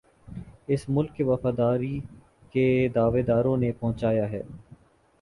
اس 0.67 0.87
ملک 0.89 1.13
کے 1.15 1.23
وفاداری 1.23 1.99
کے 2.53 2.65
دعوے 2.95 3.21
داروں 3.23 3.55
نے 3.57 3.71
پہنچایا 3.71 4.29
ہے 4.31 4.41